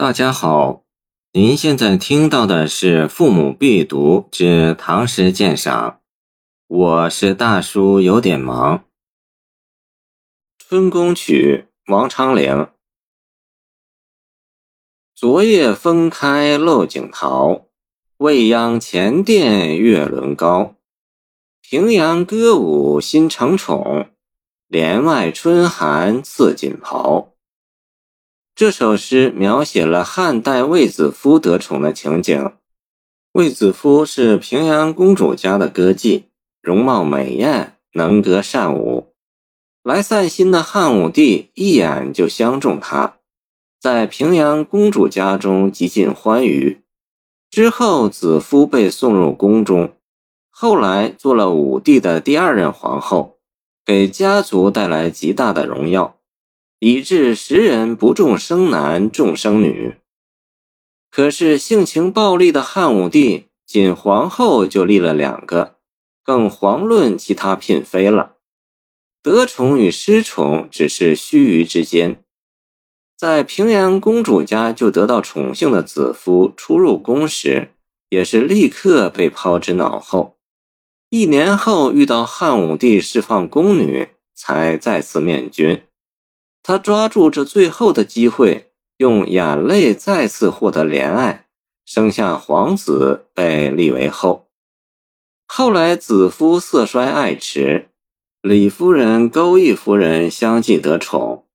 [0.00, 0.84] 大家好，
[1.32, 5.90] 您现在听到的是《父母必读之唐诗鉴赏》，
[6.68, 8.78] 我是大叔，有点忙。
[10.56, 12.68] 《春宫曲》王昌龄。
[15.16, 17.66] 昨夜风开漏井桃，
[18.18, 20.76] 未央前殿月轮高。
[21.60, 24.08] 平阳歌舞新承宠，
[24.68, 27.32] 帘外春寒似锦袍。
[28.58, 32.50] 这首诗描写了汉代卫子夫得宠的情景。
[33.30, 36.24] 卫子夫是平阳公主家的歌妓，
[36.60, 39.14] 容貌美艳，能歌善舞。
[39.84, 43.18] 来散心的汉武帝一眼就相中她，
[43.80, 46.80] 在平阳公主家中极尽欢愉。
[47.48, 49.92] 之后，子夫被送入宫中，
[50.50, 53.38] 后来做了武帝的第二任皇后，
[53.84, 56.17] 给家族带来极大的荣耀。
[56.80, 59.96] 以致时人不重生男，重生女。
[61.10, 65.76] 可是性情暴戾的汉武帝，仅皇后就立了两个，
[66.22, 68.36] 更遑论其他嫔妃了。
[69.22, 72.22] 得宠与失宠只是须臾之间。
[73.16, 77.72] 在平阳公主家就得到宠幸的子夫，初入宫时
[78.10, 80.36] 也是立刻被抛之脑后。
[81.10, 85.82] 一年后遇到汉武帝释放宫女，才再次面君。
[86.68, 91.46] 他抓住这最后的机会，用眼泪再次获得怜爱，
[91.86, 94.50] 生下皇子，被立为后。
[95.46, 97.86] 后来子夫色衰爱弛，
[98.42, 101.46] 李夫人、钩弋夫人相继得宠，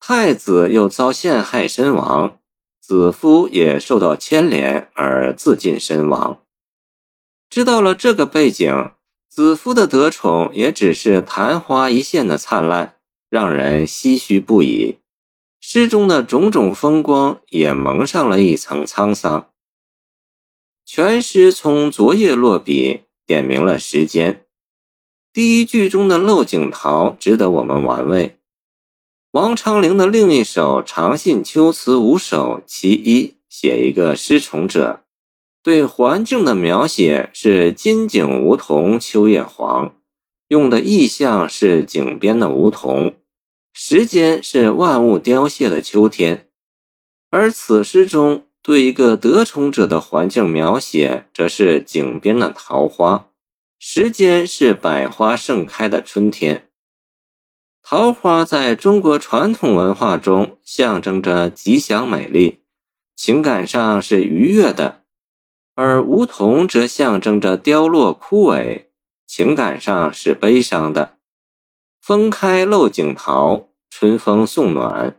[0.00, 2.40] 太子又遭陷害身亡，
[2.80, 6.40] 子夫也受到牵连而自尽身亡。
[7.48, 8.90] 知道了这个背景，
[9.30, 12.96] 子夫的得宠也只是昙花一现的灿烂。
[13.34, 14.98] 让人唏嘘不已，
[15.60, 19.50] 诗中的种种风光也蒙上了一层沧桑。
[20.86, 24.44] 全诗从昨夜落笔，点明了时间。
[25.32, 28.38] 第一句中的漏井桃值得我们玩味。
[29.32, 35.00] 王昌龄的另一首《长信秋词五首》其一，写一个失宠者，
[35.60, 39.96] 对环境的描写是金井梧桐秋叶黄，
[40.46, 43.12] 用的意象是井边的梧桐。
[43.76, 46.48] 时间是万物凋谢的秋天，
[47.28, 53.30] 而此诗中对一个得宠者的环境描写，则是井边的桃花。
[53.80, 56.68] 时间是百花盛开的春天。
[57.82, 62.60] 桃花在中国传统文化中象征着吉祥美丽，
[63.16, 65.02] 情感上是愉悦的；
[65.74, 68.84] 而梧桐则象征着凋落枯萎，
[69.26, 71.18] 情感上是悲伤的。
[72.06, 75.18] 风开露井桃，春风送暖，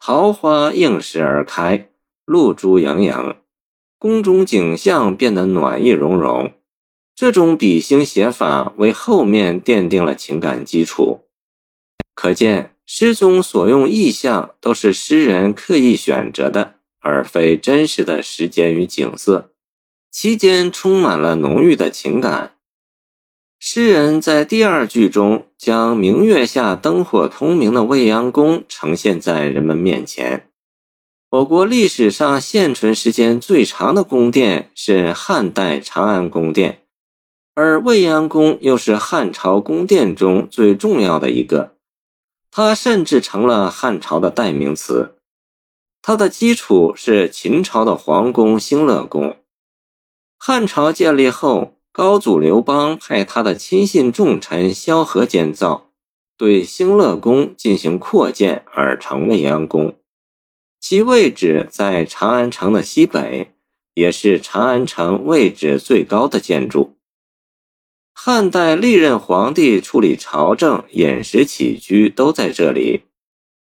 [0.00, 1.88] 桃花应时而开，
[2.24, 3.36] 露珠盈盈，
[4.00, 6.52] 宫中景象变得暖意融融。
[7.14, 11.20] 这种比兴写法为后面奠定了情感基础。
[12.16, 19.52] 可见诗中所用意象都是诗人刻意选择的，而非真实的时间与景色，
[20.10, 22.53] 其间充满了浓郁的情感。
[23.66, 30.50] 诗人在第二句中将明月下灯火通明的未央宫呈现在人们面前。
[31.30, 36.82] 我国历史上现存时间最长的宫殿是汉代长安宫殿，
[37.54, 41.76] 而未央宫又是汉朝宫殿中最重要的一个，
[42.50, 45.16] 它甚至成了汉朝的代名词。
[46.02, 49.38] 它的基础是秦朝的皇宫兴乐宫。
[50.36, 51.73] 汉朝建立后。
[51.96, 55.92] 高祖刘邦派他的亲信重臣萧何建造，
[56.36, 59.94] 对兴乐宫进行扩建，而成未央宫。
[60.80, 63.52] 其位置在长安城的西北，
[63.94, 66.96] 也是长安城位置最高的建筑。
[68.12, 73.02] 汉代历任皇帝处理朝政、饮食起居都在这里。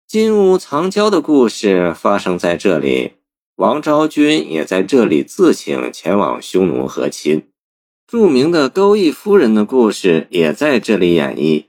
[0.06, 3.14] 金屋藏娇的故事发生在这里，
[3.56, 7.48] 王昭君也在这里自请前往匈奴和亲。
[8.06, 11.64] 著名的钩弋夫人的故事也在这里演绎。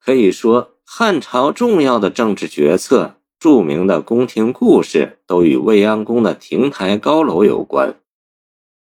[0.00, 7.98] 可以说，汉朝重要的政治决策、著名的宫廷故事都与未央宫的亭台高楼有关。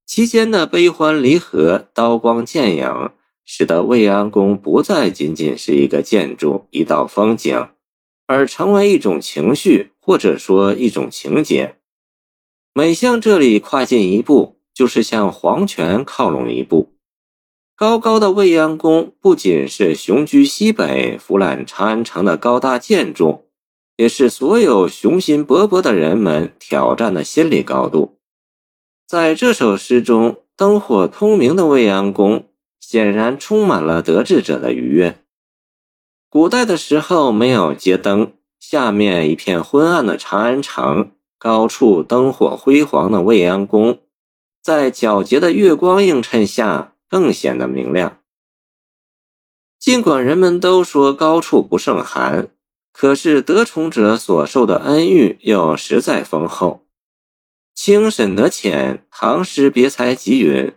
[0.07, 3.11] 其间的悲欢离合、刀光剑影，
[3.45, 7.69] 使得未央宫不再仅仅是一个建筑、一道风景，
[8.27, 11.77] 而成为一种情绪，或者说一种情节。
[12.73, 14.54] 每向这里跨进一步。
[14.75, 16.91] 就是向皇权靠拢一步。
[17.77, 23.47] 高高的未央宫不仅是雄居西北、俯览长安城的高大建筑，
[23.97, 28.19] 也是所有雄心勃勃的人们挑战的心理高度。
[29.07, 32.49] 在这首诗中，灯火通明的未央宫
[32.81, 35.19] 显然充满了得志者的愉悦。
[36.29, 43.99] 古代的时候没有街灯，下面一片昏暗的长安城，高处灯火辉煌的未央宫，
[44.65, 48.23] 在皎洁的月光映衬下更显得明亮。
[49.79, 52.49] 尽管人们都说高处不胜寒，
[52.91, 56.87] 可是得宠者所受的恩遇又实在丰厚。
[57.75, 60.73] 清沈德潜唐诗别才集云：“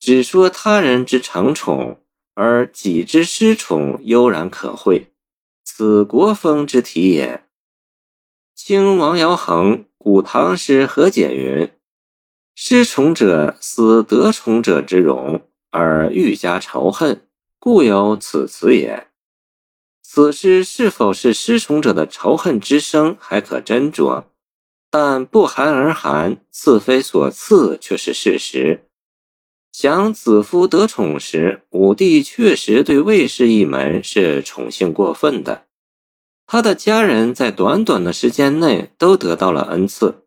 [0.00, 2.00] 只说他人之承宠，
[2.32, 5.12] 而己之失宠，悠然可会，
[5.62, 7.44] 此国风之体也。”
[8.56, 11.70] 清王尧衡古唐诗和解云
[12.62, 15.40] ：“失宠者思得宠者之荣，
[15.70, 17.26] 而愈加仇恨。”
[17.58, 19.06] 故有此词也。
[20.02, 24.24] 此诗是否是失宠者的仇恨之声，还可斟酌。
[24.90, 28.84] 但不寒而寒，赐非所赐却是事实。
[29.72, 35.64] 想子夫得宠时，武帝确实对魏氏一门是宠幸过分的。
[36.46, 40.26] 他的家人在短短的时间内都得到了恩赐。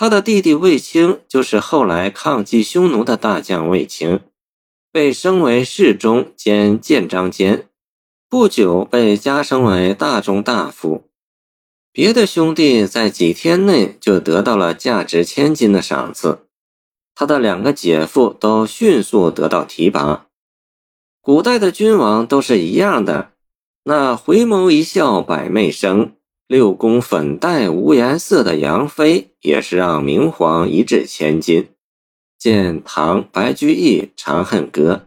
[0.00, 4.20] 他的弟弟卫青就是后来抗击匈奴的大将卫青。
[4.90, 7.68] 被升为侍中兼建章监，
[8.26, 11.04] 不久被加升为大中大夫。
[11.92, 16.46] 别的兄弟在几天内就得到了价值千金的赏赐，
[17.14, 20.28] 他的两个姐夫都迅速得到提拔。
[21.20, 23.32] 古代的君王都是一样的，
[23.84, 26.14] 那回眸一笑百媚生，
[26.50, 31.68] 六宫粉黛无颜色的杨妃，也是让明皇一掷千金。
[32.36, 35.02] 见唐白居易《长恨歌》，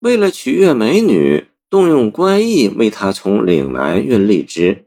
[0.00, 4.74] 为了取悦美女，动用官役为她从岭南运荔枝。《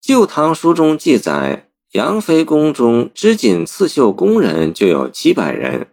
[0.00, 5.86] 旧唐书》中记载，杨妃宫中织锦刺绣工人就有七百人。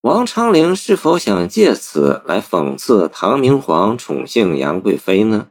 [0.00, 5.50] 王昌龄是否想借此来讽刺唐明皇宠幸杨贵妃呢？